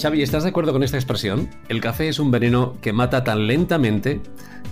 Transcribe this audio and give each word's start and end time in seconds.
Xavi, 0.00 0.22
¿estás 0.22 0.44
de 0.44 0.48
acuerdo 0.48 0.72
con 0.72 0.82
esta 0.82 0.96
expresión? 0.96 1.50
El 1.68 1.82
café 1.82 2.08
es 2.08 2.18
un 2.18 2.30
veneno 2.30 2.78
que 2.80 2.90
mata 2.94 3.22
tan 3.22 3.46
lentamente 3.46 4.22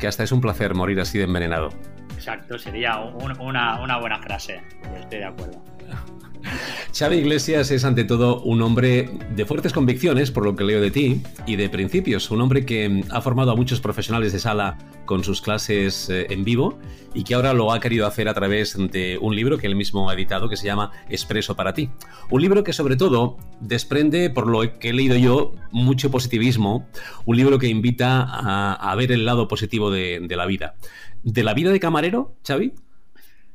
que 0.00 0.06
hasta 0.06 0.24
es 0.24 0.32
un 0.32 0.40
placer 0.40 0.74
morir 0.74 0.98
así 1.00 1.18
de 1.18 1.24
envenenado. 1.24 1.68
Exacto, 2.14 2.58
sería 2.58 2.98
una, 2.98 3.78
una 3.82 3.98
buena 3.98 4.18
frase. 4.22 4.62
Estoy 4.98 5.18
de 5.18 5.24
acuerdo. 5.26 5.62
Xavi 6.96 7.16
Iglesias 7.16 7.70
es 7.70 7.84
ante 7.84 8.04
todo 8.04 8.40
un 8.42 8.62
hombre 8.62 9.10
de 9.34 9.46
fuertes 9.46 9.72
convicciones, 9.72 10.30
por 10.30 10.44
lo 10.44 10.56
que 10.56 10.64
leo 10.64 10.80
de 10.80 10.90
ti, 10.90 11.22
y 11.46 11.56
de 11.56 11.68
principios, 11.68 12.30
un 12.30 12.40
hombre 12.40 12.66
que 12.66 13.04
ha 13.10 13.20
formado 13.20 13.52
a 13.52 13.56
muchos 13.56 13.80
profesionales 13.80 14.32
de 14.32 14.38
sala 14.38 14.78
con 15.04 15.22
sus 15.22 15.40
clases 15.40 16.10
eh, 16.10 16.26
en 16.30 16.44
vivo 16.44 16.78
y 17.14 17.24
que 17.24 17.34
ahora 17.34 17.52
lo 17.52 17.72
ha 17.72 17.80
querido 17.80 18.06
hacer 18.06 18.28
a 18.28 18.34
través 18.34 18.76
de 18.76 19.18
un 19.20 19.36
libro 19.36 19.58
que 19.58 19.66
él 19.66 19.76
mismo 19.76 20.10
ha 20.10 20.14
editado 20.14 20.48
que 20.48 20.56
se 20.56 20.66
llama 20.66 20.90
Expreso 21.08 21.56
para 21.56 21.72
ti. 21.72 21.90
Un 22.30 22.42
libro 22.42 22.64
que 22.64 22.72
sobre 22.72 22.96
todo 22.96 23.38
desprende, 23.60 24.30
por 24.30 24.46
lo 24.46 24.78
que 24.78 24.90
he 24.90 24.92
leído 24.92 25.16
yo, 25.16 25.52
mucho 25.70 26.10
positivismo, 26.10 26.88
un 27.24 27.36
libro 27.36 27.58
que 27.58 27.68
invita 27.68 28.26
a, 28.28 28.94
ver 28.96 29.12
el 29.12 29.24
lado 29.24 29.46
positivo 29.46 29.90
de, 29.90 30.20
de 30.20 30.36
la 30.36 30.46
vida. 30.46 30.74
¿De 31.22 31.44
la 31.44 31.54
vida 31.54 31.70
de 31.70 31.80
camarero, 31.80 32.34
Xavi? 32.46 32.72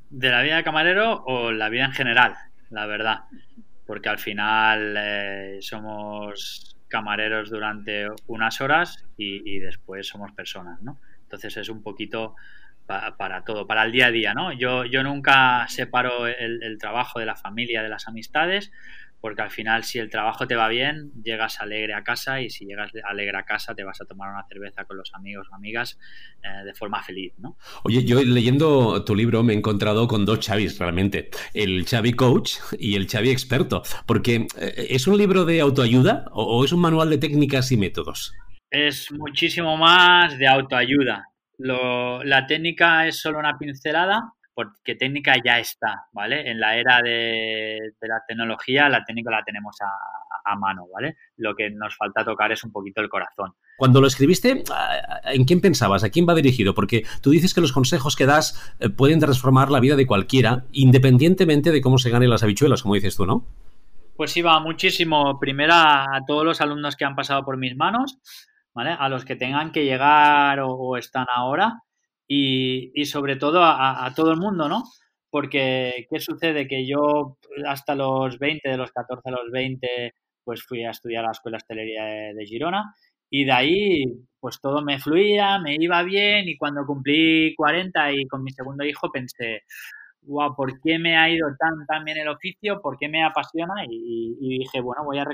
¿De 0.09 0.29
la 0.29 0.41
vida 0.41 0.57
de 0.57 0.63
camarero 0.63 1.23
o 1.25 1.51
la 1.51 1.69
vida 1.69 1.85
en 1.85 1.91
general? 1.91 2.35
La 2.73 2.85
verdad, 2.85 3.19
porque 3.85 4.09
al 4.09 4.19
final 4.19 4.95
eh, 4.97 5.57
somos 5.61 6.75
camareros 6.87 7.49
durante 7.49 8.07
unas 8.27 8.61
horas 8.61 9.05
y, 9.17 9.59
después 9.59 10.07
somos 10.07 10.31
personas, 10.33 10.81
¿no? 10.81 10.99
Entonces 11.23 11.57
es 11.57 11.69
un 11.69 11.81
poquito 11.81 12.35
para 12.85 13.43
todo, 13.43 13.65
para 13.65 13.83
el 13.83 13.91
día 13.91 14.07
a 14.07 14.11
día, 14.11 14.33
¿no? 14.33 14.51
Yo, 14.51 14.85
yo 14.85 15.03
nunca 15.03 15.65
separo 15.69 16.27
el 16.27 16.77
trabajo 16.77 17.19
de 17.19 17.25
la 17.25 17.35
familia, 17.35 17.81
de 17.81 17.89
las 17.89 18.07
amistades, 18.07 18.71
porque 19.23 19.41
al 19.41 19.51
final 19.51 19.85
si 19.85 19.99
el 19.99 20.09
trabajo 20.09 20.45
te 20.47 20.55
va 20.57 20.67
bien, 20.67 21.13
llegas 21.23 21.61
alegre 21.61 21.93
a 21.93 22.03
casa 22.03 22.41
y 22.41 22.49
si 22.49 22.65
llegas 22.65 22.91
alegre 23.05 23.37
a 23.37 23.43
casa 23.43 23.73
te 23.73 23.85
vas 23.85 24.01
a 24.01 24.05
tomar 24.05 24.29
una 24.29 24.43
cerveza 24.49 24.83
con 24.83 24.97
los 24.97 25.13
amigos 25.13 25.47
o 25.49 25.55
amigas 25.55 25.97
eh, 26.43 26.65
de 26.65 26.73
forma 26.73 27.01
feliz, 27.01 27.31
¿no? 27.37 27.55
Oye, 27.85 28.03
yo 28.03 28.21
leyendo 28.21 29.05
tu 29.05 29.15
libro 29.15 29.41
me 29.41 29.53
he 29.53 29.55
encontrado 29.55 30.09
con 30.09 30.25
dos 30.25 30.41
Chavis 30.41 30.77
realmente, 30.77 31.29
el 31.53 31.85
Chavi 31.85 32.11
Coach 32.11 32.55
y 32.77 32.95
el 32.95 33.07
Chavi 33.07 33.29
Experto, 33.29 33.83
porque 34.05 34.45
eh, 34.59 34.87
¿es 34.89 35.07
un 35.07 35.17
libro 35.17 35.45
de 35.45 35.61
autoayuda 35.61 36.25
o 36.33 36.65
es 36.65 36.73
un 36.73 36.81
manual 36.81 37.09
de 37.09 37.17
técnicas 37.17 37.71
y 37.71 37.77
métodos? 37.77 38.33
Es 38.69 39.09
muchísimo 39.09 39.77
más 39.77 40.37
de 40.37 40.49
autoayuda. 40.49 41.29
la 41.59 42.45
técnica 42.45 43.07
es 43.07 43.21
solo 43.21 43.39
una 43.39 43.57
pincelada 43.57 44.33
porque 44.53 44.95
técnica 44.95 45.35
ya 45.43 45.59
está, 45.59 46.05
¿vale? 46.11 46.49
En 46.49 46.59
la 46.59 46.77
era 46.77 47.01
de, 47.01 47.93
la 48.01 48.21
tecnología, 48.27 48.87
la 48.89 49.03
técnica 49.03 49.31
la 49.31 49.43
tenemos 49.43 49.75
a, 49.81 50.55
mano, 50.57 50.85
¿vale? 50.93 51.15
Lo 51.37 51.55
que 51.55 51.69
nos 51.71 51.95
falta 51.95 52.23
tocar 52.23 52.51
es 52.51 52.63
un 52.63 52.71
poquito 52.71 53.01
el 53.01 53.09
corazón. 53.09 53.53
Cuando 53.77 54.01
lo 54.01 54.07
escribiste, 54.07 54.63
¿en 55.23 55.45
quién 55.45 55.61
pensabas? 55.61 56.03
¿A 56.03 56.09
quién 56.09 56.27
va 56.27 56.35
dirigido? 56.35 56.75
Porque 56.75 57.03
tú 57.21 57.31
dices 57.31 57.53
que 57.53 57.61
los 57.61 57.71
consejos 57.71 58.15
que 58.15 58.25
das 58.25 58.75
eh, 58.79 58.89
pueden 58.89 59.19
transformar 59.19 59.71
la 59.71 59.79
vida 59.79 59.95
de 59.95 60.05
cualquiera, 60.05 60.65
independientemente 60.71 61.71
de 61.71 61.81
cómo 61.81 61.97
se 61.97 62.11
ganen 62.11 62.29
las 62.29 62.43
habichuelas, 62.43 62.83
como 62.83 62.95
dices 62.95 63.15
tú, 63.15 63.25
¿no? 63.25 63.45
Pues 64.15 64.37
iba 64.37 64.59
muchísimo, 64.59 65.39
primero 65.39 65.73
a, 65.73 66.21
todos 66.27 66.45
los 66.45 66.61
alumnos 66.61 66.95
que 66.95 67.05
han 67.05 67.15
pasado 67.15 67.43
por 67.43 67.57
mis 67.57 67.75
manos, 67.75 68.19
¿vale? 68.75 68.91
A 68.91 69.09
los 69.09 69.25
que 69.25 69.35
tengan 69.35 69.71
que 69.71 69.85
llegar 69.85 70.59
o 70.61 70.97
están 70.97 71.25
ahora, 71.33 71.81
y, 72.35 73.05
sobre 73.05 73.35
todo 73.35 73.63
a, 73.63 74.11
todo 74.15 74.31
el 74.31 74.37
mundo, 74.37 74.67
¿no? 74.67 74.83
Porque, 75.29 76.07
¿qué 76.09 76.19
sucede? 76.19 76.67
Que 76.67 76.85
yo 76.85 77.37
hasta 77.67 77.95
los 77.95 78.39
20, 78.39 78.69
de 78.69 78.77
los 78.77 78.91
14 78.91 79.29
a 79.29 79.31
los 79.31 79.51
20, 79.51 80.13
pues 80.43 80.63
fui 80.63 80.83
a 80.83 80.91
estudiar 80.91 81.23
a 81.23 81.27
la 81.27 81.31
Escuela 81.31 81.57
Hostelería 81.57 82.03
de, 82.33 82.45
Girona 82.45 82.93
y 83.29 83.45
de 83.45 83.51
ahí, 83.51 84.05
pues 84.39 84.59
todo 84.61 84.81
me 84.83 84.99
fluía, 84.99 85.59
me 85.59 85.75
iba 85.79 86.03
bien 86.03 86.47
y 86.47 86.57
cuando 86.57 86.85
cumplí 86.85 87.55
40 87.55 88.11
y 88.13 88.27
con 88.27 88.43
mi 88.43 88.51
segundo 88.51 88.83
hijo 88.85 89.11
pensé, 89.11 89.63
wow, 90.23 90.55
¿por 90.55 90.79
qué 90.81 90.99
me 90.99 91.17
ha 91.17 91.29
ido 91.29 91.47
tan, 91.59 91.85
tan 91.87 92.05
bien 92.05 92.17
el 92.17 92.29
oficio? 92.29 92.81
¿Por 92.81 92.97
qué 92.97 93.09
me 93.09 93.23
apasiona? 93.23 93.85
Y, 93.89 94.59
dije, 94.59 94.81
bueno, 94.81 95.03
voy 95.05 95.19
a, 95.19 95.25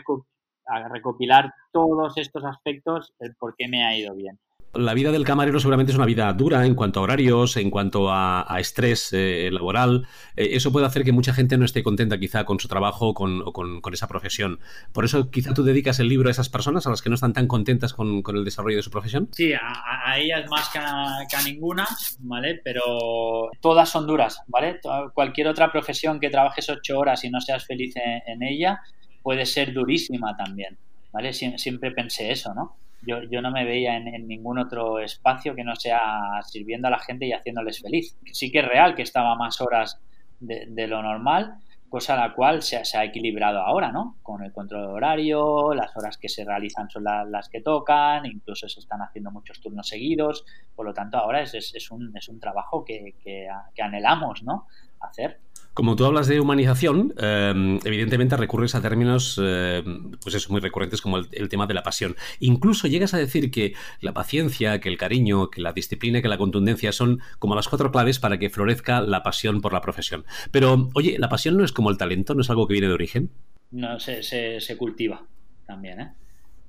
a 0.67 0.89
recopilar 0.89 1.53
todos 1.71 2.17
estos 2.17 2.43
aspectos, 2.45 3.13
el 3.19 3.35
por 3.35 3.55
qué 3.57 3.67
me 3.67 3.85
ha 3.85 3.97
ido 3.97 4.15
bien 4.15 4.39
la 4.73 4.93
vida 4.93 5.11
del 5.11 5.23
camarero 5.23 5.59
seguramente 5.59 5.91
es 5.91 5.97
una 5.97 6.05
vida 6.05 6.31
dura 6.33 6.65
en 6.65 6.75
cuanto 6.75 6.99
a 6.99 7.03
horarios, 7.03 7.57
en 7.57 7.71
cuanto 7.71 8.11
a, 8.11 8.45
estrés 8.59 9.09
eh, 9.13 9.49
laboral. 9.51 10.07
Eh, 10.35 10.49
eso 10.51 10.71
puede 10.71 10.85
hacer 10.85 11.03
que 11.03 11.11
mucha 11.11 11.33
gente 11.33 11.57
no 11.57 11.65
esté 11.65 11.81
contenta 11.81 12.19
quizá 12.19 12.45
con 12.45 12.59
su 12.59 12.67
trabajo 12.67 13.09
o 13.09 13.13
con, 13.13 13.81
esa 13.91 14.07
profesión. 14.07 14.59
Por 14.93 15.05
eso 15.05 15.31
quizá 15.31 15.53
tú 15.53 15.63
dedicas 15.63 15.99
el 15.99 16.07
libro 16.07 16.29
a 16.29 16.31
esas 16.31 16.49
personas, 16.49 16.85
a 16.85 16.91
las 16.91 17.01
que 17.01 17.09
no 17.09 17.15
están 17.15 17.33
tan 17.33 17.47
contentas 17.47 17.93
con, 17.93 18.23
el 18.27 18.45
desarrollo 18.45 18.77
de 18.77 18.83
su 18.83 18.91
profesión. 18.91 19.29
Sí, 19.31 19.53
a, 19.53 20.17
ellas 20.19 20.47
más 20.49 20.69
que 20.69 20.77
a, 20.79 21.41
ninguna, 21.43 21.87
¿vale? 22.19 22.61
Pero 22.63 23.49
todas 23.61 23.89
son 23.89 24.05
duras, 24.05 24.41
¿vale? 24.47 24.79
Cualquier 25.13 25.47
otra 25.47 25.71
profesión 25.71 26.19
que 26.19 26.29
trabajes 26.29 26.69
ocho 26.69 26.99
horas 26.99 27.23
y 27.23 27.29
no 27.29 27.41
seas 27.41 27.65
feliz 27.65 27.95
en, 27.95 28.43
ella 28.43 28.81
puede 29.23 29.45
ser 29.45 29.73
durísima 29.73 30.35
también, 30.37 30.77
¿vale? 31.11 31.33
siempre 31.33 31.91
pensé 31.91 32.31
eso, 32.31 32.53
¿no? 32.53 32.77
Yo, 33.01 33.23
yo 33.23 33.41
no 33.41 33.51
me 33.51 33.65
veía 33.65 33.95
en, 33.95 34.27
ningún 34.27 34.59
otro 34.59 34.99
espacio 34.99 35.55
que 35.55 35.63
no 35.63 35.75
sea 35.75 36.41
sirviendo 36.43 36.87
a 36.87 36.91
la 36.91 36.99
gente 36.99 37.25
y 37.25 37.33
haciéndoles 37.33 37.81
feliz. 37.81 38.17
Sí 38.31 38.51
que 38.51 38.59
es 38.59 38.67
real 38.67 38.95
que 38.95 39.03
estaba 39.03 39.35
más 39.35 39.61
horas 39.61 39.99
de, 40.39 40.87
lo 40.87 41.01
normal, 41.01 41.55
cosa 41.89 42.15
la 42.15 42.33
cual 42.33 42.61
se, 42.61 42.83
se, 42.85 42.97
ha 42.97 43.03
equilibrado 43.03 43.59
ahora, 43.59 43.91
¿no? 43.91 44.17
Con 44.21 44.43
el 44.43 44.53
control 44.53 44.85
horario, 44.85 45.73
las 45.73 45.95
horas 45.97 46.17
que 46.17 46.29
se 46.29 46.45
realizan 46.45 46.89
son 46.89 47.03
las 47.03 47.49
que 47.49 47.61
tocan, 47.61 48.25
incluso 48.25 48.69
se 48.69 48.79
están 48.79 49.01
haciendo 49.01 49.31
muchos 49.31 49.59
turnos 49.59 49.87
seguidos, 49.87 50.45
por 50.75 50.85
lo 50.85 50.93
tanto 50.93 51.17
ahora 51.17 51.41
es, 51.41 51.53
es, 51.53 51.91
un, 51.91 52.15
es 52.15 52.29
un 52.29 52.39
trabajo 52.39 52.85
que, 52.85 53.15
que, 53.23 53.47
que 53.73 53.81
anhelamos, 53.81 54.43
¿no? 54.43 54.67
Hacer. 54.99 55.39
Como 55.73 55.95
tú 55.95 56.03
hablas 56.03 56.27
de 56.27 56.41
humanización, 56.41 57.13
em, 57.17 57.79
evidentemente 57.85 58.35
recurres 58.35 58.75
a 58.75 58.81
términos 58.81 59.39
em, 59.41 60.11
pues 60.21 60.35
eso, 60.35 60.51
muy 60.51 60.59
recurrentes 60.59 61.01
como 61.01 61.19
el, 61.19 61.49
tema 61.49 61.67
de 61.67 61.73
la 61.73 61.83
pasión. 61.83 62.15
Incluso 62.39 62.87
llegas 62.87 63.13
a 63.13 63.17
decir 63.17 63.49
que 63.49 63.73
la 64.01 64.13
paciencia, 64.13 64.79
que 64.81 64.89
el 64.89 64.97
cariño, 64.97 65.49
que 65.49 65.61
la 65.61 65.71
disciplina, 65.71 66.21
que 66.21 66.27
la 66.27 66.37
contundencia 66.37 66.91
son 66.91 67.21
como 67.37 67.55
las 67.55 67.69
cuatro 67.69 67.91
claves 67.91 68.19
para 68.19 68.37
que 68.39 68.49
florezca 68.49 68.99
la 68.99 69.23
pasión 69.23 69.61
por 69.61 69.71
la 69.71 69.79
profesión. 69.79 70.25
Pero, 70.51 70.89
oye, 70.95 71.17
¿la 71.17 71.29
pasión 71.29 71.55
no 71.55 71.63
es 71.63 71.71
como 71.71 71.89
el 71.89 71.97
talento? 71.97 72.33
¿No 72.33 72.41
es 72.41 72.49
algo 72.49 72.67
que 72.67 72.73
viene 72.73 72.87
de 72.87 72.93
origen? 72.93 73.31
No, 73.71 73.99
se, 73.99 74.21
se 74.21 74.77
cultiva 74.77 75.25
también, 75.65 76.01
¿eh? 76.01 76.13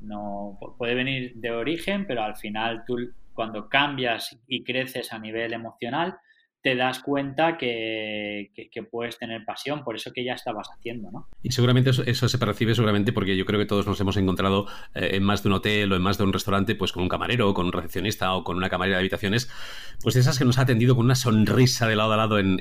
No, 0.00 0.58
puede 0.78 0.94
venir 0.94 1.32
de 1.34 1.50
origen, 1.50 2.06
pero 2.06 2.22
al 2.22 2.36
final 2.36 2.84
tú 2.86 2.96
cuando 3.34 3.68
cambias 3.68 4.38
y 4.46 4.64
creces 4.64 5.12
a 5.12 5.18
nivel 5.18 5.52
emocional, 5.52 6.18
te 6.62 6.76
das 6.76 7.00
cuenta 7.00 7.56
que, 7.56 8.50
puedes 8.90 9.18
tener 9.18 9.44
pasión 9.44 9.82
por 9.82 9.96
eso 9.96 10.12
que 10.12 10.24
ya 10.24 10.34
estabas 10.34 10.68
haciendo, 10.76 11.10
¿no? 11.10 11.28
Y 11.42 11.52
seguramente 11.52 11.90
eso, 11.90 12.28
se 12.28 12.38
percibe 12.38 12.74
seguramente 12.74 13.12
porque 13.12 13.36
yo 13.36 13.46
creo 13.46 13.58
que 13.58 13.66
todos 13.66 13.86
nos 13.86 14.00
hemos 14.00 14.16
encontrado 14.16 14.66
eh, 14.94 15.10
en 15.12 15.22
más 15.22 15.42
de 15.42 15.48
un 15.48 15.54
hotel 15.54 15.92
o 15.92 15.96
en 15.96 16.02
más 16.02 16.18
de 16.18 16.24
un 16.24 16.32
restaurante, 16.32 16.74
pues 16.74 16.92
con 16.92 17.02
un 17.02 17.08
camarero, 17.08 17.54
con 17.54 17.66
un 17.66 17.72
recepcionista 17.72 18.34
o 18.34 18.44
con 18.44 18.56
una 18.56 18.68
camarera 18.68 18.96
de 18.96 19.00
habitaciones, 19.00 19.50
pues 20.02 20.16
esas 20.16 20.38
que 20.38 20.44
nos 20.44 20.58
ha 20.58 20.62
atendido 20.62 20.96
con 20.96 21.04
una 21.04 21.14
sonrisa 21.14 21.86
de 21.86 21.96
lado 21.96 22.12
a 22.12 22.16
lado 22.16 22.38
en, 22.38 22.60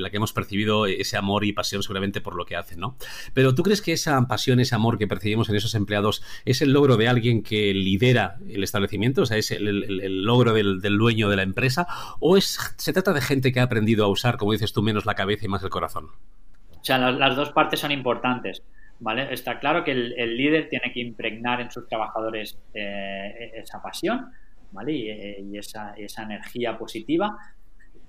la 0.00 0.10
que 0.10 0.16
hemos 0.16 0.32
percibido 0.32 0.86
ese 0.86 1.16
amor 1.16 1.44
y 1.44 1.52
pasión 1.52 1.82
seguramente 1.82 2.20
por 2.20 2.36
lo 2.36 2.44
que 2.44 2.56
hacen, 2.56 2.78
¿no? 2.78 2.96
Pero 3.34 3.54
¿tú 3.54 3.62
crees 3.62 3.82
que 3.82 3.92
esa 3.92 4.20
pasión, 4.28 4.60
ese 4.60 4.74
amor 4.74 4.98
que 4.98 5.06
percibimos 5.06 5.48
en 5.48 5.56
esos 5.56 5.74
empleados 5.74 6.22
es 6.44 6.62
el 6.62 6.72
logro 6.72 6.96
de 6.96 7.08
alguien 7.08 7.42
que 7.42 7.74
lidera 7.74 8.36
el 8.48 8.62
establecimiento? 8.62 9.22
O 9.22 9.26
sea, 9.26 9.36
es 9.36 9.50
el, 9.50 10.24
logro 10.24 10.52
del, 10.52 10.80
del, 10.80 10.98
dueño 10.98 11.28
de 11.28 11.36
la 11.36 11.42
empresa 11.42 11.86
o 12.20 12.36
es, 12.36 12.58
se 12.76 12.92
trata 12.92 13.12
de 13.12 13.20
gente 13.20 13.39
que 13.40 13.60
ha 13.60 13.64
aprendido 13.64 14.04
a 14.04 14.08
usar, 14.08 14.36
como 14.36 14.52
dices 14.52 14.72
tú, 14.72 14.82
menos 14.82 15.06
la 15.06 15.14
cabeza 15.14 15.46
y 15.46 15.48
más 15.48 15.62
el 15.62 15.70
corazón? 15.70 16.08
O 16.70 16.84
sea, 16.84 16.98
las, 16.98 17.36
dos 17.36 17.50
partes 17.52 17.80
son 17.80 17.92
importantes. 17.92 18.62
¿Vale? 19.02 19.32
Está 19.32 19.58
claro 19.58 19.82
que 19.82 19.92
el, 19.92 20.36
líder 20.36 20.68
tiene 20.68 20.92
que 20.92 21.00
impregnar 21.00 21.62
en 21.62 21.70
sus 21.70 21.88
trabajadores 21.88 22.58
eh, 22.74 23.52
esa 23.54 23.80
pasión 23.80 24.30
¿vale? 24.72 24.92
y, 24.92 25.56
esa, 25.56 25.94
energía 26.22 26.76
positiva 26.76 27.34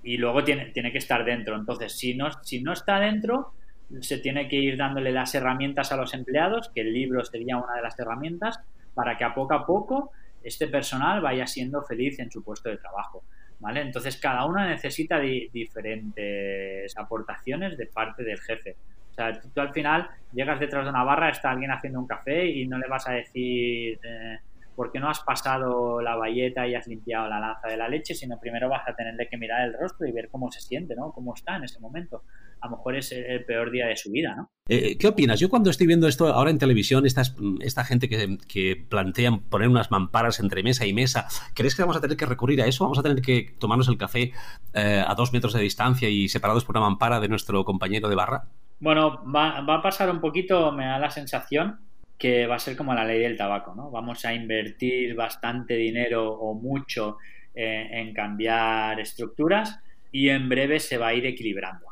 y 0.02 0.18
luego 0.18 0.44
tiene, 0.44 0.70
que 0.70 0.98
estar 0.98 1.24
dentro. 1.24 1.56
Entonces, 1.56 1.98
si 1.98 2.14
no 2.14 2.72
está 2.72 3.00
dentro, 3.00 3.54
se 4.00 4.18
tiene 4.18 4.48
que 4.48 4.56
ir 4.56 4.76
dándole 4.76 5.12
las 5.12 5.34
herramientas 5.34 5.92
a 5.92 5.96
los 5.96 6.14
empleados, 6.14 6.70
que 6.74 6.80
el 6.80 6.92
libro 6.92 7.24
sería 7.24 7.56
una 7.56 7.74
de 7.74 7.82
las 7.82 7.98
herramientas, 7.98 8.60
para 8.94 9.16
que 9.16 9.24
a 9.24 9.34
poco 9.34 9.54
a 9.54 9.66
poco 9.66 10.12
este 10.42 10.66
personal 10.68 11.20
vaya 11.20 11.46
siendo 11.46 11.82
feliz 11.82 12.18
en 12.18 12.30
su 12.30 12.42
puesto 12.42 12.68
de 12.68 12.78
trabajo. 12.78 13.24
Entonces 13.70 14.16
cada 14.16 14.44
uno 14.44 14.64
necesita 14.66 15.18
diferentes 15.20 16.96
aportaciones 16.96 17.78
de 17.78 17.86
parte 17.86 18.22
del 18.24 18.40
jefe. 18.40 18.76
O 19.10 19.14
sea, 19.14 19.40
tú, 19.40 19.60
al 19.60 19.72
final 19.72 20.08
llegas 20.32 20.58
detrás 20.58 20.84
de 20.84 20.90
una 20.90 21.04
barra, 21.04 21.28
está 21.30 21.50
alguien 21.50 21.70
haciendo 21.70 22.00
un 22.00 22.06
café 22.06 22.46
y 22.46 22.66
no 22.66 22.78
le 22.78 22.88
vas 22.88 23.06
a 23.08 23.12
decir, 23.12 23.98
eh, 24.02 24.38
porque 24.74 25.00
no 25.00 25.08
has 25.08 25.20
pasado 25.20 26.00
la 26.00 26.16
bayeta 26.16 26.66
y 26.66 26.74
has 26.74 26.86
limpiado 26.86 27.28
la 27.28 27.40
lanza 27.40 27.68
de 27.68 27.76
la 27.76 27.88
leche, 27.88 28.14
sino 28.14 28.38
primero 28.40 28.68
vas 28.68 28.88
a 28.88 28.94
tener 28.94 29.14
que 29.28 29.36
mirar 29.36 29.66
el 29.66 29.74
rostro 29.78 30.06
y 30.06 30.12
ver 30.12 30.28
cómo 30.30 30.50
se 30.50 30.60
siente, 30.60 30.94
¿no? 30.94 31.12
Cómo 31.12 31.34
está 31.34 31.56
en 31.56 31.64
ese 31.64 31.80
momento. 31.80 32.22
A 32.60 32.66
lo 32.66 32.76
mejor 32.76 32.96
es 32.96 33.12
el 33.12 33.44
peor 33.44 33.70
día 33.70 33.86
de 33.86 33.96
su 33.96 34.10
vida, 34.10 34.34
¿no? 34.36 34.50
Eh, 34.68 34.96
¿Qué 34.96 35.08
opinas? 35.08 35.40
Yo 35.40 35.48
cuando 35.48 35.70
estoy 35.70 35.86
viendo 35.86 36.06
esto 36.06 36.28
ahora 36.28 36.50
en 36.50 36.58
televisión, 36.58 37.04
esta 37.04 37.84
gente 37.84 38.08
que, 38.08 38.38
que, 38.46 38.86
plantean 38.88 39.40
poner 39.40 39.68
unas 39.68 39.90
mamparas 39.90 40.38
entre 40.38 40.62
mesa 40.62 40.86
y 40.86 40.92
mesa, 40.92 41.26
¿crees 41.54 41.74
que 41.74 41.82
vamos 41.82 41.96
a 41.96 42.00
tener 42.00 42.16
que 42.16 42.26
recurrir 42.26 42.62
a 42.62 42.66
eso? 42.66 42.84
¿Vamos 42.84 42.98
a 42.98 43.02
tener 43.02 43.20
que 43.20 43.56
tomarnos 43.58 43.88
el 43.88 43.98
café 43.98 44.32
eh, 44.74 45.04
a 45.06 45.14
dos 45.14 45.32
metros 45.32 45.52
de 45.52 45.60
distancia 45.60 46.08
y 46.08 46.28
separados 46.28 46.64
por 46.64 46.76
una 46.76 46.86
mampara 46.86 47.20
de 47.20 47.28
nuestro 47.28 47.64
compañero 47.64 48.08
de 48.08 48.14
barra? 48.14 48.44
Bueno, 48.78 49.22
va, 49.24 49.60
va 49.60 49.76
a 49.76 49.82
pasar 49.82 50.10
un 50.10 50.20
poquito, 50.20 50.72
me 50.72 50.86
da 50.86 50.98
la 50.98 51.10
sensación, 51.10 51.80
que 52.22 52.46
va 52.46 52.54
a 52.54 52.60
ser 52.60 52.76
como 52.76 52.94
la 52.94 53.04
ley 53.04 53.18
del 53.18 53.36
tabaco, 53.36 53.74
¿no? 53.74 53.90
Vamos 53.90 54.24
a 54.24 54.32
invertir 54.32 55.16
bastante 55.16 55.74
dinero 55.74 56.32
o 56.32 56.54
mucho 56.54 57.18
eh, 57.52 57.88
en 57.90 58.14
cambiar 58.14 59.00
estructuras 59.00 59.80
y 60.12 60.28
en 60.28 60.48
breve 60.48 60.78
se 60.78 60.98
va 60.98 61.08
a 61.08 61.14
ir 61.14 61.26
equilibrando, 61.26 61.84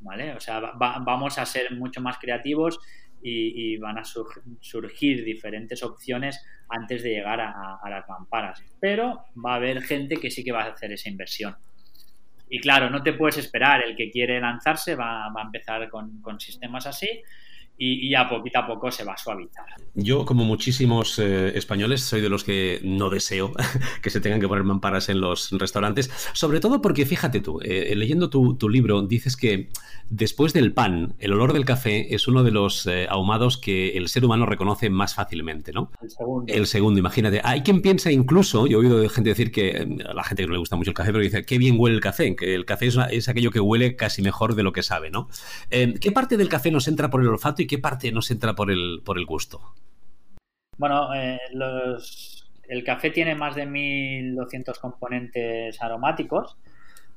¿vale? 0.00 0.34
O 0.34 0.40
sea, 0.40 0.60
vamos 0.76 1.38
a 1.38 1.46
ser 1.46 1.74
mucho 1.74 2.02
más 2.02 2.18
creativos 2.18 2.78
y, 3.22 3.78
van 3.78 3.96
a 3.96 4.02
surgir 4.04 5.24
diferentes 5.24 5.82
opciones 5.82 6.38
antes 6.68 7.02
de 7.02 7.08
llegar 7.08 7.40
a, 7.40 7.80
las 7.88 8.06
mamparas. 8.10 8.62
Pero 8.78 9.24
va 9.42 9.54
a 9.54 9.56
haber 9.56 9.80
gente 9.80 10.18
que 10.18 10.30
sí 10.30 10.44
que 10.44 10.52
va 10.52 10.64
a 10.64 10.72
hacer 10.72 10.92
esa 10.92 11.08
inversión. 11.08 11.56
Y 12.50 12.60
claro, 12.60 12.90
no 12.90 13.02
te 13.02 13.14
puedes 13.14 13.38
esperar. 13.38 13.82
El 13.82 13.96
que 13.96 14.10
quiere 14.10 14.38
lanzarse 14.38 14.94
va, 14.94 15.28
a 15.28 15.42
empezar 15.42 15.88
con 15.88 16.38
sistemas 16.40 16.86
así 16.86 17.22
y, 17.80 18.14
a 18.14 18.28
poquito 18.28 18.58
a 18.58 18.66
poco 18.66 18.90
se 18.90 19.04
va 19.04 19.12
a 19.12 19.16
suavizar. 19.16 19.64
Yo, 19.94 20.24
como 20.24 20.44
muchísimos 20.44 21.18
eh, 21.18 21.56
españoles, 21.56 22.02
soy 22.02 22.20
de 22.20 22.28
los 22.28 22.42
que 22.42 22.80
no 22.82 23.08
deseo 23.08 23.52
que 24.02 24.10
se 24.10 24.20
tengan 24.20 24.40
que 24.40 24.48
poner 24.48 24.64
mamparas 24.64 25.08
en 25.08 25.20
los 25.20 25.50
restaurantes, 25.52 26.10
sobre 26.32 26.60
todo 26.60 26.82
porque, 26.82 27.06
fíjate 27.06 27.40
tú, 27.40 27.60
eh, 27.62 27.94
leyendo 27.94 28.30
tu, 28.30 28.68
libro, 28.68 29.02
dices 29.02 29.36
que 29.36 29.68
después 30.10 30.52
del 30.52 30.72
pan, 30.72 31.14
el 31.18 31.32
olor 31.32 31.52
del 31.52 31.64
café 31.64 32.14
es 32.14 32.26
uno 32.26 32.42
de 32.42 32.50
los 32.50 32.86
eh, 32.86 33.06
ahumados 33.08 33.56
que 33.56 33.96
el 33.96 34.08
ser 34.08 34.24
humano 34.24 34.44
reconoce 34.44 34.90
más 34.90 35.14
fácilmente, 35.14 35.72
¿no? 35.72 35.90
El 36.02 36.10
segundo. 36.10 36.52
El 36.52 36.66
segundo, 36.66 36.98
imagínate. 36.98 37.40
Hay 37.44 37.62
quien 37.62 37.80
piensa 37.80 38.10
incluso, 38.10 38.66
yo 38.66 38.82
he 38.82 38.86
oído 38.86 39.08
gente 39.08 39.30
decir 39.30 39.52
que 39.52 39.86
a 40.04 40.14
la 40.14 40.24
gente 40.24 40.42
que 40.42 40.46
no 40.48 40.52
le 40.52 40.58
gusta 40.58 40.76
mucho 40.76 40.90
el 40.90 40.96
café, 40.96 41.12
pero 41.12 41.22
dice, 41.22 41.44
qué 41.44 41.58
bien 41.58 41.76
huele 41.78 41.94
el 41.94 42.02
café, 42.02 42.34
que 42.34 42.54
el 42.54 42.64
café 42.64 42.86
es, 42.86 42.98
es 43.10 43.28
aquello 43.28 43.52
que 43.52 43.60
huele 43.60 43.94
casi 43.94 44.20
mejor 44.20 44.56
de 44.56 44.64
lo 44.64 44.72
que 44.72 44.82
sabe, 44.82 45.10
¿no? 45.10 45.28
¿Qué 45.70 46.12
parte 46.12 46.36
del 46.36 46.48
café 46.48 46.70
nos 46.70 46.88
entra 46.88 47.10
por 47.10 47.20
el 47.20 47.28
olfato 47.28 47.62
y 47.62 47.67
qué 47.68 47.78
parte 47.78 48.10
nos 48.10 48.32
entra 48.32 48.54
por 48.54 48.72
el, 48.72 49.02
por 49.04 49.18
el 49.18 49.26
gusto? 49.26 49.60
Bueno, 50.76 51.14
eh, 51.14 51.38
el 52.68 52.84
café 52.84 53.10
tiene 53.10 53.34
más 53.34 53.54
de 53.54 53.66
1200 53.66 54.78
componentes 54.78 55.80
aromáticos, 55.82 56.56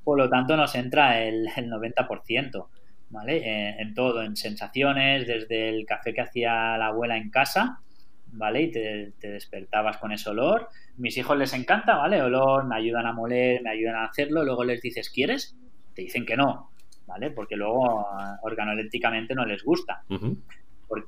por 0.03 0.18
lo 0.18 0.30
tanto 0.30 0.56
nos 0.56 0.75
entra 0.75 1.24
el, 1.24 1.48
90%, 1.48 2.68
¿vale? 3.09 3.38
Eh, 3.38 3.75
en 3.80 3.94
todo, 3.94 4.21
en 4.24 4.36
sensaciones, 4.36 5.27
desde 5.27 5.69
el 5.69 5.86
café 5.86 6.13
que 6.13 6.21
hacía 6.21 6.77
la 6.77 6.88
abuela 6.88 7.18
en 7.18 7.30
casa, 7.30 7.80
¿vale? 8.27 8.63
Y 8.63 8.71
te, 8.71 9.13
te, 9.19 9.31
despertabas 9.31 9.98
con 9.98 10.12
ese 10.12 10.30
olor. 10.30 10.69
Mis 10.98 11.18
hijos 11.18 11.38
les 11.38 11.53
encanta, 11.53 11.98
¿vale? 11.98 12.21
Olor, 12.21 12.65
me 12.65 12.75
ayudan 12.75 13.06
a 13.06 13.13
moler, 13.13 13.62
me 13.62 13.71
ayudan 13.71 13.95
a 13.95 14.06
hacerlo, 14.06 14.44
luego 14.44 14.63
les 14.63 14.81
dices, 14.81 15.09
¿quieres? 15.09 15.56
Te 15.94 16.03
dicen 16.03 16.25
que 16.25 16.38
no, 16.38 16.71
¿vale? 17.07 17.31
Porque 17.31 17.56
luego 17.56 18.06
organolépticamente 18.42 19.36
no 19.36 19.45
les 19.45 19.63
gusta. 19.63 20.03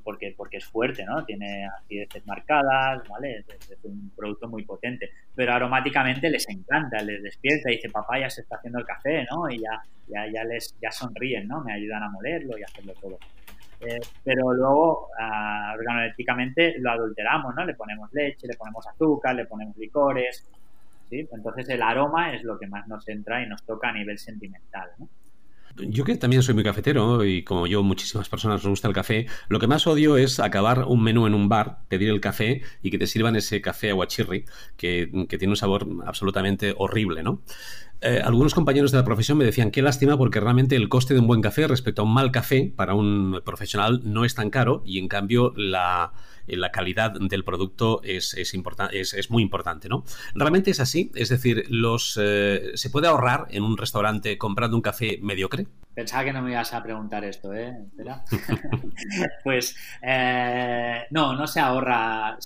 Porque, 0.02 0.34
porque 0.34 0.56
es 0.56 0.64
fuerte, 0.64 1.04
¿no? 1.04 1.24
Tiene 1.26 1.66
acideces 1.66 2.26
marcadas, 2.26 3.06
¿vale? 3.06 3.44
Es, 3.46 3.84
un 3.84 4.10
producto 4.16 4.48
muy 4.48 4.64
potente. 4.64 5.10
Pero 5.34 5.52
aromáticamente 5.52 6.30
les 6.30 6.48
encanta, 6.48 7.02
les 7.02 7.22
despierta, 7.22 7.68
dice, 7.68 7.90
papá, 7.90 8.18
ya 8.18 8.30
se 8.30 8.40
está 8.40 8.56
haciendo 8.56 8.78
el 8.78 8.86
café, 8.86 9.26
¿no? 9.30 9.50
Y 9.50 9.58
ya, 9.58 9.82
ya, 10.08 10.26
ya 10.32 10.44
les 10.44 10.74
ya 10.80 10.90
sonríen, 10.90 11.46
¿no? 11.46 11.62
Me 11.62 11.74
ayudan 11.74 12.02
a 12.02 12.08
molerlo 12.08 12.56
y 12.56 12.62
hacerlo 12.62 12.94
todo. 12.98 13.18
Eh, 13.80 14.00
pero 14.22 14.52
luego 14.52 15.08
uh, 15.08 15.74
organolépticamente 15.74 16.76
lo 16.78 16.92
adulteramos, 16.92 17.54
¿no? 17.54 17.64
Le 17.66 17.74
ponemos 17.74 18.12
leche, 18.12 18.46
le 18.46 18.54
ponemos 18.56 18.86
azúcar, 18.86 19.34
le 19.34 19.44
ponemos 19.44 19.76
licores, 19.76 20.48
¿sí? 21.10 21.28
Entonces 21.30 21.68
el 21.68 21.82
aroma 21.82 22.34
es 22.34 22.42
lo 22.44 22.58
que 22.58 22.66
más 22.66 22.86
nos 22.88 23.06
entra 23.08 23.42
y 23.42 23.48
nos 23.48 23.62
toca 23.64 23.88
a 23.88 23.92
nivel 23.92 24.18
sentimental, 24.18 24.90
¿no? 24.98 25.08
Yo 25.76 26.04
que 26.04 26.16
también 26.16 26.42
soy 26.42 26.54
muy 26.54 26.62
cafetero 26.62 27.24
y 27.24 27.42
como 27.42 27.66
yo 27.66 27.82
muchísimas 27.82 28.28
personas 28.28 28.62
nos 28.62 28.70
gusta 28.70 28.86
el 28.86 28.94
café, 28.94 29.26
lo 29.48 29.58
que 29.58 29.66
más 29.66 29.86
odio 29.86 30.16
es 30.16 30.38
acabar 30.38 30.84
un 30.86 31.02
menú 31.02 31.26
en 31.26 31.34
un 31.34 31.48
bar, 31.48 31.80
pedir 31.88 32.10
el 32.10 32.20
café 32.20 32.62
y 32.82 32.90
que 32.90 32.98
te 32.98 33.06
sirvan 33.08 33.34
ese 33.34 33.60
café 33.60 33.90
aguachirri 33.90 34.44
que, 34.76 35.26
que 35.28 35.38
tiene 35.38 35.52
un 35.52 35.56
sabor 35.56 35.86
absolutamente 36.06 36.74
horrible, 36.78 37.22
¿no? 37.24 37.42
Eh, 38.06 38.20
algunos 38.22 38.52
compañeros 38.52 38.92
de 38.92 38.98
la 38.98 39.04
profesión 39.04 39.38
me 39.38 39.46
decían 39.46 39.70
qué 39.70 39.80
lástima 39.80 40.18
porque 40.18 40.38
realmente 40.38 40.76
el 40.76 40.90
coste 40.90 41.14
de 41.14 41.20
un 41.20 41.26
buen 41.26 41.40
café 41.40 41.66
respecto 41.66 42.02
a 42.02 42.04
un 42.04 42.12
mal 42.12 42.30
café 42.30 42.70
para 42.76 42.92
un 42.94 43.40
profesional 43.46 44.02
no 44.04 44.26
es 44.26 44.34
tan 44.34 44.50
caro 44.50 44.82
y 44.84 44.98
en 44.98 45.08
cambio 45.08 45.54
la, 45.56 46.12
eh, 46.46 46.58
la 46.58 46.70
calidad 46.70 47.12
del 47.12 47.44
producto 47.44 48.02
es, 48.02 48.34
es, 48.34 48.52
es, 48.52 49.30
muy 49.30 49.42
importante, 49.42 49.88
¿no? 49.88 50.04
Realmente 50.34 50.70
es 50.70 50.80
así, 50.80 51.12
es 51.14 51.30
decir, 51.30 51.64
los, 51.70 52.20
eh, 52.20 52.72
¿se 52.74 52.90
puede 52.90 53.08
ahorrar 53.08 53.46
en 53.48 53.62
un 53.62 53.78
restaurante 53.78 54.36
comprando 54.36 54.76
un 54.76 54.82
café 54.82 55.18
mediocre? 55.22 55.66
Pensaba 55.94 56.24
que 56.24 56.32
no 56.32 56.42
me 56.42 56.50
ibas 56.50 56.72
a 56.74 56.82
preguntar 56.82 57.24
esto, 57.24 57.54
¿eh? 57.54 57.76
pues 59.44 59.76
no, 61.10 61.34
no 61.34 61.46
se 61.46 61.60
ahorra 61.60 62.36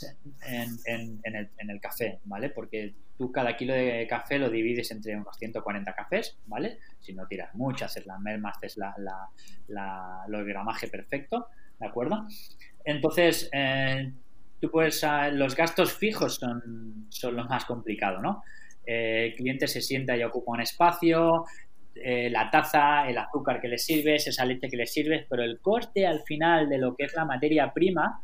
en, 0.46 1.20
el, 1.24 1.50
en 1.56 1.70
el 1.70 1.80
café, 1.80 2.20
¿vale? 2.24 2.50
Porque 2.50 2.94
tú 3.18 3.32
cada 3.32 3.56
kilo 3.56 3.74
de 3.74 4.06
café 4.08 4.38
lo 4.38 4.48
divides 4.48 4.90
entre 4.92 5.16
unos 5.16 5.36
140 5.36 5.92
cafés, 5.92 6.38
¿vale? 6.46 6.78
Si 7.00 7.12
no 7.12 7.26
tiras 7.26 7.52
mucho, 7.54 7.84
haces 7.84 8.06
la 8.06 8.16
merma, 8.18 8.50
haces 8.50 8.76
la, 8.76 8.94
la, 9.66 10.24
el 10.32 10.44
gramaje 10.44 10.86
perfecto, 10.86 11.48
¿de 11.80 11.86
acuerdo? 11.86 12.26
Entonces, 12.84 13.50
eh, 13.52 14.12
tú 14.60 14.70
puedes, 14.70 15.02
ah, 15.02 15.28
los 15.30 15.56
gastos 15.56 15.92
fijos 15.92 16.36
son, 16.36 17.06
son 17.10 17.34
lo 17.34 17.44
más 17.44 17.64
complicado, 17.64 18.22
¿no? 18.22 18.44
Eh, 18.86 19.26
el 19.26 19.34
cliente 19.34 19.66
se 19.66 19.82
sienta 19.82 20.16
y 20.16 20.22
ocupa 20.22 20.52
un 20.52 20.60
espacio, 20.60 21.44
eh, 22.02 22.30
la 22.30 22.50
taza, 22.50 23.08
el 23.08 23.18
azúcar 23.18 23.60
que 23.60 23.68
le 23.68 23.78
sirves, 23.78 24.26
esa 24.26 24.44
leche 24.44 24.68
que 24.68 24.76
le 24.76 24.86
sirves, 24.86 25.26
pero 25.28 25.42
el 25.42 25.60
coste 25.60 26.06
al 26.06 26.20
final 26.20 26.68
de 26.68 26.78
lo 26.78 26.94
que 26.94 27.04
es 27.04 27.14
la 27.14 27.24
materia 27.24 27.72
prima 27.72 28.22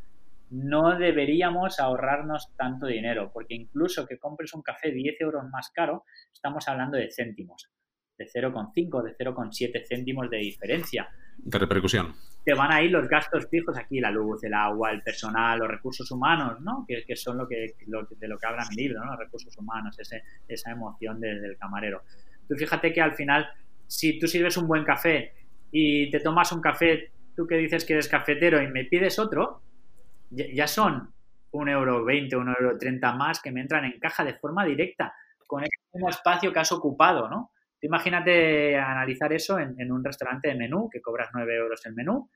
no 0.50 0.96
deberíamos 0.96 1.80
ahorrarnos 1.80 2.54
tanto 2.56 2.86
dinero, 2.86 3.30
porque 3.32 3.54
incluso 3.54 4.06
que 4.06 4.18
compres 4.18 4.54
un 4.54 4.62
café 4.62 4.92
10 4.92 5.20
euros 5.20 5.44
más 5.50 5.70
caro, 5.70 6.04
estamos 6.32 6.68
hablando 6.68 6.96
de 6.96 7.10
céntimos, 7.10 7.70
de 8.16 8.26
0,5, 8.26 9.02
de 9.02 9.16
0,7 9.16 9.84
céntimos 9.88 10.30
de 10.30 10.36
diferencia. 10.38 11.08
De 11.38 11.58
repercusión. 11.58 12.14
Te 12.44 12.54
van 12.54 12.70
a 12.70 12.82
ir 12.82 12.90
los 12.90 13.08
gastos 13.08 13.48
fijos 13.48 13.76
aquí, 13.76 13.98
la 13.98 14.10
luz, 14.10 14.44
el 14.44 14.54
agua, 14.54 14.92
el 14.92 15.02
personal, 15.02 15.58
los 15.58 15.68
recursos 15.68 16.08
humanos, 16.10 16.60
¿no? 16.60 16.84
Que, 16.86 17.16
son 17.16 17.38
lo 17.38 17.48
que, 17.48 17.74
de 17.84 18.28
lo 18.28 18.38
que 18.38 18.46
habla 18.46 18.66
mi 18.70 18.76
libro, 18.76 19.00
¿no? 19.00 19.12
Los 19.12 19.18
recursos 19.18 19.56
humanos, 19.56 19.98
esa 20.46 20.70
emoción 20.70 21.20
del 21.20 21.56
camarero. 21.58 22.02
Tú 22.48 22.54
fíjate 22.56 22.92
que 22.92 23.00
al 23.00 23.14
final, 23.14 23.48
si 23.86 24.18
tú 24.18 24.26
sirves 24.26 24.56
un 24.56 24.66
buen 24.66 24.84
café 24.84 25.34
y 25.70 26.10
te 26.10 26.20
tomas 26.20 26.52
un 26.52 26.60
café, 26.60 27.12
tú 27.34 27.46
que 27.46 27.56
dices 27.56 27.84
que 27.84 27.94
eres 27.94 28.08
cafetero 28.08 28.62
y 28.62 28.68
me 28.68 28.84
pides 28.84 29.18
otro, 29.18 29.62
ya 30.30 30.66
son 30.66 31.12
un 31.52 31.68
euro 31.68 32.04
20, 32.04 32.36
un 32.36 32.48
euro 32.48 32.78
30 32.78 33.12
más 33.14 33.40
que 33.40 33.52
me 33.52 33.60
entran 33.60 33.84
en 33.84 33.98
caja 33.98 34.24
de 34.24 34.34
forma 34.34 34.64
directa 34.64 35.14
con 35.46 35.62
el 35.62 35.70
mismo 35.92 36.08
espacio 36.08 36.52
que 36.52 36.58
has 36.58 36.72
ocupado, 36.72 37.28
¿no? 37.28 37.52
Imagínate 37.80 38.78
analizar 38.78 39.32
eso 39.32 39.58
en, 39.58 39.92
un 39.92 40.02
restaurante 40.02 40.48
de 40.48 40.54
menú, 40.54 40.88
que 40.90 41.02
cobras 41.02 41.28
9 41.34 41.54
euros 41.54 41.84
el 41.84 41.94
menú, 41.94 42.30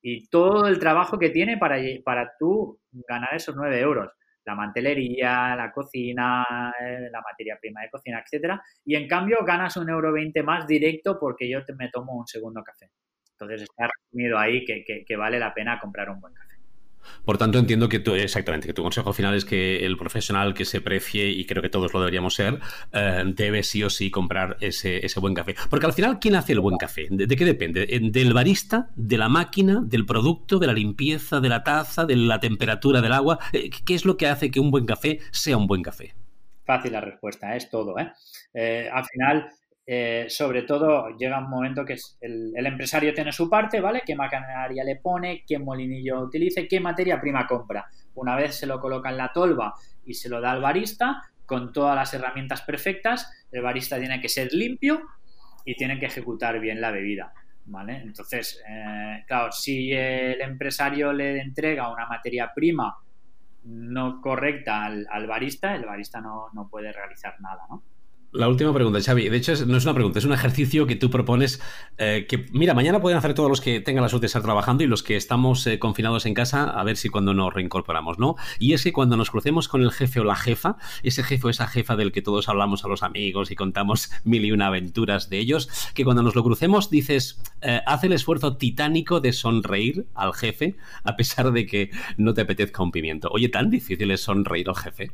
y 0.00 0.28
todo 0.28 0.68
el 0.68 0.78
trabajo 0.78 1.18
que 1.18 1.30
tiene 1.30 1.58
para, 1.58 1.78
para 2.04 2.32
tú 2.38 2.78
ganar 2.92 3.34
esos 3.34 3.56
9 3.56 3.80
euros. 3.80 4.12
La 4.48 4.54
mantelería, 4.54 5.54
la 5.54 5.70
cocina, 5.70 6.72
eh, 6.80 7.08
la 7.12 7.20
materia 7.20 7.58
prima 7.60 7.82
de 7.82 7.90
cocina, 7.90 8.22
etcétera. 8.24 8.62
Y 8.82 8.96
en 8.96 9.06
cambio 9.06 9.44
ganas 9.44 9.76
un 9.76 9.90
euro 9.90 10.10
20 10.10 10.42
más 10.42 10.66
directo 10.66 11.18
porque 11.20 11.48
yo 11.48 11.60
me 11.76 11.90
tomo 11.90 12.16
un 12.16 12.26
segundo 12.26 12.64
café. 12.64 12.90
Entonces 13.32 13.62
está 13.62 13.86
resumido 13.86 14.38
ahí 14.38 14.64
que 14.64 15.16
vale 15.16 15.38
la 15.38 15.52
pena 15.52 15.78
comprar 15.78 16.08
un 16.10 16.20
buen 16.20 16.32
café. 16.32 16.47
Por 17.24 17.38
tanto, 17.38 17.58
entiendo 17.58 17.88
que 17.88 18.02
exactamente, 18.22 18.66
que 18.66 18.72
tu 18.72 18.82
consejo 18.82 19.12
final 19.12 19.34
es 19.34 19.44
que 19.44 19.84
el 19.84 19.96
profesional 19.96 20.54
que 20.54 20.64
se 20.64 20.80
precie, 20.80 21.28
y 21.28 21.44
creo 21.44 21.62
que 21.62 21.68
todos 21.68 21.92
lo 21.92 22.00
deberíamos 22.00 22.34
ser, 22.34 22.58
eh, 22.92 23.22
debe 23.26 23.62
sí 23.62 23.82
o 23.82 23.90
sí 23.90 24.10
comprar 24.10 24.56
ese, 24.60 25.02
buen 25.20 25.34
café. 25.34 25.54
Porque 25.68 25.86
al 25.86 25.92
final, 25.92 26.18
¿quién 26.20 26.36
hace 26.36 26.52
el 26.52 26.60
buen 26.60 26.76
café? 26.76 27.06
¿De, 27.10 27.36
qué 27.36 27.44
depende? 27.44 27.86
¿Del 27.86 28.32
barista? 28.32 28.90
¿De 28.96 29.18
la 29.18 29.28
máquina? 29.28 29.82
¿Del 29.84 30.06
producto? 30.06 30.58
¿De 30.58 30.66
la 30.66 30.72
limpieza? 30.72 31.40
¿De 31.40 31.48
la 31.48 31.62
taza? 31.62 32.06
¿De 32.06 32.16
la 32.16 32.40
temperatura 32.40 33.00
del 33.00 33.12
agua? 33.12 33.38
Eh, 33.52 33.70
¿Qué 33.70 33.94
es 33.94 34.04
lo 34.04 34.16
que 34.16 34.26
hace 34.26 34.50
que 34.50 34.60
un 34.60 34.70
buen 34.70 34.86
café 34.86 35.20
sea 35.30 35.56
un 35.56 35.66
buen 35.66 35.82
café? 35.82 36.14
Fácil 36.64 36.92
la 36.92 37.00
respuesta, 37.00 37.56
es 37.56 37.70
todo. 37.70 37.94
¿eh? 37.98 38.88
al 38.92 39.04
final, 39.04 39.50
eh, 39.90 40.26
sobre 40.28 40.64
todo 40.64 41.16
llega 41.16 41.38
un 41.38 41.48
momento 41.48 41.82
que 41.82 41.96
el, 42.20 42.52
el, 42.54 42.66
empresario 42.66 43.14
tiene 43.14 43.32
su 43.32 43.48
parte, 43.48 43.80
¿vale? 43.80 44.02
¿Qué 44.04 44.14
maquinaria 44.14 44.84
le 44.84 44.96
pone? 44.96 45.44
¿Qué 45.46 45.58
molinillo 45.58 46.20
utilice? 46.20 46.68
¿Qué 46.68 46.78
materia 46.78 47.18
prima 47.18 47.46
compra? 47.46 47.86
Una 48.16 48.36
vez 48.36 48.54
se 48.54 48.66
lo 48.66 48.80
coloca 48.80 49.08
en 49.08 49.16
la 49.16 49.32
tolva 49.32 49.72
y 50.04 50.12
se 50.12 50.28
lo 50.28 50.42
da 50.42 50.50
al 50.50 50.60
barista, 50.60 51.22
con 51.46 51.72
todas 51.72 51.96
las 51.96 52.12
herramientas 52.12 52.60
perfectas, 52.60 53.32
el 53.50 53.62
barista 53.62 53.98
tiene 53.98 54.20
que 54.20 54.28
ser 54.28 54.52
limpio 54.52 55.00
y 55.64 55.74
tiene 55.74 55.98
que 55.98 56.04
ejecutar 56.04 56.60
bien 56.60 56.82
la 56.82 56.90
bebida. 56.90 57.32
¿Vale? 57.64 57.96
Entonces, 57.96 58.62
eh, 58.68 59.24
claro, 59.26 59.52
si 59.52 59.90
el 59.90 60.42
empresario 60.42 61.14
le 61.14 61.40
entrega 61.40 61.90
una 61.90 62.06
materia 62.06 62.52
prima 62.54 62.94
no 63.64 64.20
correcta 64.20 64.84
al, 64.84 65.06
al 65.10 65.26
barista, 65.26 65.74
el 65.74 65.86
barista 65.86 66.20
no, 66.20 66.48
no 66.52 66.68
puede 66.68 66.92
realizar 66.92 67.40
nada, 67.40 67.62
¿no? 67.70 67.82
La 68.30 68.46
última 68.46 68.74
pregunta, 68.74 69.00
Xavi. 69.00 69.30
De 69.30 69.38
hecho, 69.38 69.54
no 69.64 69.78
es 69.78 69.84
una 69.84 69.94
pregunta, 69.94 70.18
es 70.18 70.26
un 70.26 70.34
ejercicio 70.34 70.86
que 70.86 70.96
tú 70.96 71.08
propones. 71.08 71.62
Eh, 71.96 72.26
que, 72.28 72.44
mira, 72.52 72.74
mañana 72.74 73.00
pueden 73.00 73.16
hacer 73.16 73.32
todos 73.32 73.48
los 73.48 73.62
que 73.62 73.80
tengan 73.80 74.02
la 74.02 74.10
suerte 74.10 74.24
de 74.24 74.26
estar 74.26 74.42
trabajando 74.42 74.84
y 74.84 74.86
los 74.86 75.02
que 75.02 75.16
estamos 75.16 75.66
eh, 75.66 75.78
confinados 75.78 76.26
en 76.26 76.34
casa, 76.34 76.64
a 76.64 76.84
ver 76.84 76.98
si 76.98 77.08
cuando 77.08 77.32
nos 77.32 77.54
reincorporamos, 77.54 78.18
¿no? 78.18 78.36
Y 78.58 78.74
es 78.74 78.84
que 78.84 78.92
cuando 78.92 79.16
nos 79.16 79.30
crucemos 79.30 79.66
con 79.66 79.80
el 79.80 79.90
jefe 79.92 80.20
o 80.20 80.24
la 80.24 80.36
jefa, 80.36 80.76
ese 81.02 81.22
jefe 81.22 81.46
o 81.46 81.50
esa 81.50 81.66
jefa 81.68 81.96
del 81.96 82.12
que 82.12 82.20
todos 82.20 82.50
hablamos 82.50 82.84
a 82.84 82.88
los 82.88 83.02
amigos 83.02 83.50
y 83.50 83.56
contamos 83.56 84.10
mil 84.24 84.44
y 84.44 84.52
una 84.52 84.66
aventuras 84.66 85.30
de 85.30 85.38
ellos, 85.38 85.70
que 85.94 86.04
cuando 86.04 86.22
nos 86.22 86.34
lo 86.34 86.44
crucemos 86.44 86.90
dices, 86.90 87.40
eh, 87.62 87.80
haz 87.86 88.04
el 88.04 88.12
esfuerzo 88.12 88.58
titánico 88.58 89.20
de 89.20 89.32
sonreír 89.32 90.06
al 90.14 90.34
jefe 90.34 90.76
a 91.02 91.16
pesar 91.16 91.50
de 91.50 91.64
que 91.64 91.90
no 92.18 92.34
te 92.34 92.42
apetezca 92.42 92.82
un 92.82 92.92
pimiento. 92.92 93.30
Oye, 93.32 93.48
¿tan 93.48 93.70
difícil 93.70 94.10
es 94.10 94.20
sonreír 94.20 94.68
al 94.68 94.76
jefe? 94.76 95.12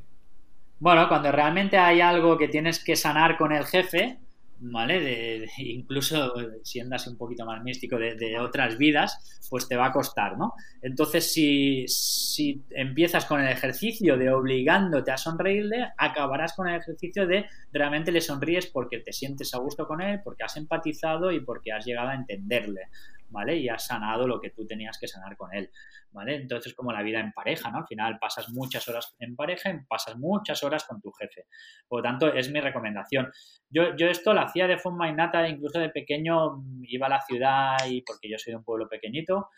Bueno, 0.78 1.08
cuando 1.08 1.32
realmente 1.32 1.78
hay 1.78 2.00
algo 2.00 2.36
que 2.36 2.48
tienes 2.48 2.82
que 2.82 2.96
sanar 2.96 3.36
con 3.36 3.52
el 3.52 3.64
jefe, 3.64 4.18
¿vale? 4.58 5.46
Incluso 5.58 6.32
si 6.62 6.80
un 6.80 7.16
poquito 7.16 7.44
más 7.44 7.62
místico 7.62 7.96
de, 7.98 8.38
otras 8.38 8.78
vidas, 8.78 9.40
pues 9.50 9.68
te 9.68 9.76
va 9.76 9.86
a 9.86 9.92
costar, 9.92 10.38
¿no? 10.38 10.54
Entonces, 10.82 11.32
si, 11.32 11.84
si, 11.86 12.62
empiezas 12.70 13.26
con 13.26 13.40
el 13.40 13.48
ejercicio 13.48 14.16
de 14.16 14.30
obligándote 14.30 15.10
a 15.10 15.18
sonreírle, 15.18 15.92
acabarás 15.96 16.54
con 16.54 16.68
el 16.68 16.80
ejercicio 16.80 17.26
de 17.26 17.46
realmente 17.72 18.12
le 18.12 18.20
sonríes 18.20 18.66
porque 18.66 18.98
te 18.98 19.12
sientes 19.12 19.54
a 19.54 19.58
gusto 19.58 19.86
con 19.86 20.00
él, 20.00 20.20
porque 20.24 20.44
has 20.44 20.56
empatizado 20.56 21.30
y 21.30 21.40
porque 21.40 21.72
has 21.72 21.84
llegado 21.84 22.08
a 22.08 22.14
entenderle. 22.14 22.82
¿Vale? 23.34 23.56
Y 23.56 23.68
has 23.68 23.86
sanado 23.86 24.26
lo 24.26 24.40
que 24.40 24.50
tú 24.50 24.66
tenías 24.66 24.96
que 24.98 25.08
sanar 25.08 25.36
con 25.36 25.52
él, 25.52 25.70
¿vale? 26.12 26.36
Entonces, 26.36 26.72
como 26.72 26.92
la 26.92 27.02
vida 27.02 27.20
en 27.20 27.32
pareja, 27.32 27.70
¿no? 27.70 27.78
Al 27.78 27.86
final 27.86 28.18
pasas 28.18 28.48
muchas 28.50 28.88
horas 28.88 29.14
en 29.18 29.34
pareja 29.34 29.70
pasas 29.88 30.16
muchas 30.16 30.62
horas 30.62 30.84
con 30.84 31.00
tu 31.00 31.10
jefe. 31.12 31.46
Por 31.88 31.98
lo 31.98 32.02
tanto, 32.04 32.32
es 32.32 32.50
mi 32.50 32.60
recomendación. 32.60 33.30
Yo, 33.68 33.96
yo 33.96 34.06
esto 34.06 34.32
lo 34.32 34.40
hacía 34.40 34.66
de 34.66 34.78
forma 34.78 35.08
innata, 35.08 35.46
incluso 35.48 35.80
de 35.80 35.90
pequeño 35.90 36.62
iba 36.82 37.08
a 37.08 37.10
la 37.10 37.20
ciudad 37.20 37.76
y 37.88 38.02
porque 38.02 38.30
yo 38.30 38.38
soy 38.38 38.52
de 38.52 38.58
un 38.58 38.64
pueblo 38.64 38.88
pequeñito, 38.88 39.50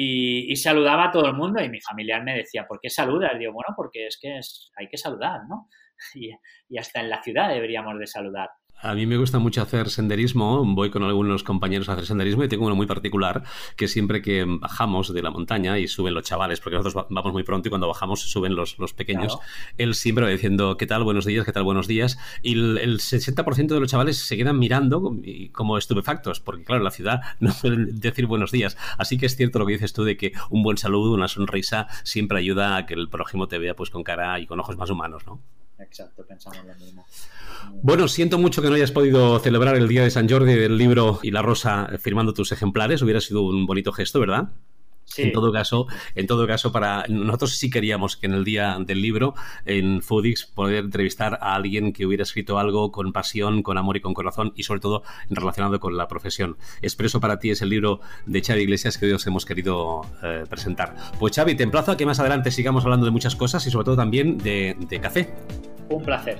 y, 0.00 0.54
saludaba 0.54 1.06
a 1.06 1.10
todo 1.10 1.26
el 1.26 1.34
mundo 1.34 1.60
y 1.60 1.68
mi 1.68 1.80
familiar 1.80 2.22
me 2.22 2.36
decía, 2.36 2.68
¿por 2.68 2.78
qué 2.80 2.88
saludas? 2.88 3.32
Y 3.34 3.38
digo, 3.38 3.52
bueno, 3.52 3.74
porque 3.76 4.06
es 4.06 4.16
que 4.16 4.38
hay 4.76 4.88
que 4.88 4.96
saludar, 4.96 5.40
¿no? 5.48 5.68
Y, 6.14 6.30
y, 6.68 6.78
hasta 6.78 7.00
en 7.00 7.10
la 7.10 7.20
ciudad 7.20 7.48
deberíamos 7.48 7.98
de 7.98 8.06
saludar. 8.06 8.48
A 8.80 8.94
mí 8.94 9.06
me 9.06 9.16
gusta 9.16 9.40
mucho 9.40 9.60
hacer 9.60 9.90
senderismo, 9.90 10.64
voy 10.64 10.90
con 10.90 11.02
algunos 11.02 11.42
compañeros 11.42 11.88
a 11.88 11.94
hacer 11.94 12.06
senderismo 12.06 12.44
y 12.44 12.48
tengo 12.48 12.64
uno 12.64 12.76
muy 12.76 12.86
particular 12.86 13.42
que 13.76 13.88
siempre 13.88 14.22
que 14.22 14.44
bajamos 14.46 15.12
de 15.12 15.20
la 15.20 15.32
montaña 15.32 15.80
y 15.80 15.88
suben 15.88 16.14
los 16.14 16.22
chavales, 16.22 16.60
porque 16.60 16.76
nosotros 16.76 17.06
vamos 17.10 17.32
muy 17.32 17.42
pronto 17.42 17.66
y 17.66 17.70
cuando 17.70 17.88
bajamos 17.88 18.20
suben 18.20 18.54
los, 18.54 18.78
los 18.78 18.92
pequeños, 18.92 19.36
él 19.78 19.96
siempre 19.96 20.24
va 20.24 20.30
diciendo 20.30 20.76
qué 20.76 20.86
tal, 20.86 21.02
buenos 21.02 21.24
días, 21.24 21.44
qué 21.44 21.52
tal, 21.52 21.64
buenos 21.64 21.88
días, 21.88 22.18
y 22.40 22.52
el, 22.52 23.00
60% 23.00 23.66
de 23.66 23.80
los 23.80 23.90
chavales 23.90 24.18
se 24.18 24.36
quedan 24.36 24.60
mirando 24.60 25.12
como 25.50 25.76
estupefactos, 25.76 26.38
porque 26.38 26.62
claro, 26.62 26.80
en 26.80 26.84
la 26.84 26.92
ciudad 26.92 27.20
no 27.40 27.50
suelen 27.50 27.98
decir 27.98 28.26
buenos 28.26 28.52
días, 28.52 28.76
así 28.96 29.18
que 29.18 29.26
es 29.26 29.34
cierto 29.34 29.58
lo 29.58 29.66
que 29.66 29.72
dices 29.72 29.92
tú 29.92 30.04
de 30.04 30.16
que 30.16 30.34
un 30.50 30.62
buen 30.62 30.76
saludo, 30.76 31.14
una 31.14 31.26
sonrisa 31.26 31.88
siempre 32.04 32.38
ayuda 32.38 32.76
a 32.76 32.86
que 32.86 32.94
el 32.94 33.08
prójimo 33.08 33.48
te 33.48 33.58
vea 33.58 33.74
pues 33.74 33.90
con 33.90 34.04
cara 34.04 34.38
y 34.38 34.46
con 34.46 34.60
ojos 34.60 34.76
más 34.76 34.88
humanos, 34.88 35.26
¿no? 35.26 35.42
Exacto, 35.78 36.26
pensamos 36.26 36.64
lo 36.64 36.74
mismo. 36.74 37.06
Bueno, 37.82 38.08
siento 38.08 38.38
mucho 38.38 38.62
que 38.62 38.68
no 38.68 38.74
hayas 38.74 38.90
podido 38.90 39.38
celebrar 39.38 39.76
el 39.76 39.88
día 39.88 40.02
de 40.02 40.10
San 40.10 40.28
Jordi 40.28 40.54
del 40.54 40.76
libro 40.76 41.20
y 41.22 41.30
la 41.30 41.42
rosa 41.42 41.88
firmando 41.98 42.34
tus 42.34 42.52
ejemplares. 42.52 43.02
Hubiera 43.02 43.20
sido 43.20 43.42
un 43.42 43.66
bonito 43.66 43.92
gesto, 43.92 44.20
¿verdad? 44.20 44.50
En 45.16 45.32
todo 45.32 45.52
caso, 45.52 45.86
en 46.14 46.26
todo 46.26 46.46
caso, 46.46 46.72
para 46.72 47.04
nosotros 47.08 47.56
sí 47.56 47.70
queríamos 47.70 48.16
que 48.16 48.26
en 48.26 48.34
el 48.34 48.44
día 48.44 48.76
del 48.80 49.02
libro, 49.02 49.34
en 49.64 50.02
Foodix, 50.02 50.46
poder 50.46 50.84
entrevistar 50.84 51.38
a 51.40 51.54
alguien 51.54 51.92
que 51.92 52.06
hubiera 52.06 52.22
escrito 52.22 52.58
algo 52.58 52.92
con 52.92 53.12
pasión, 53.12 53.62
con 53.62 53.78
amor 53.78 53.96
y 53.96 54.00
con 54.00 54.14
corazón, 54.14 54.52
y 54.54 54.62
sobre 54.62 54.80
todo 54.80 55.02
relacionado 55.30 55.80
con 55.80 55.96
la 55.96 56.08
profesión. 56.08 56.56
Expreso 56.82 57.20
para 57.20 57.38
ti 57.38 57.50
es 57.50 57.62
el 57.62 57.70
libro 57.70 58.00
de 58.26 58.42
Xavi 58.42 58.62
Iglesias 58.62 58.98
que 58.98 59.06
hoy 59.06 59.12
os 59.12 59.26
hemos 59.26 59.44
querido 59.44 60.02
eh, 60.22 60.44
presentar. 60.48 60.94
Pues 61.18 61.34
Xavi, 61.34 61.54
te 61.54 61.62
emplazo 61.62 61.92
a 61.92 61.96
que 61.96 62.06
más 62.06 62.20
adelante 62.20 62.50
sigamos 62.50 62.84
hablando 62.84 63.06
de 63.06 63.12
muchas 63.12 63.36
cosas 63.36 63.66
y 63.66 63.70
sobre 63.70 63.86
todo 63.86 63.96
también 63.96 64.38
de, 64.38 64.76
de 64.78 65.00
café. 65.00 65.34
Un 65.88 66.02
placer. 66.02 66.38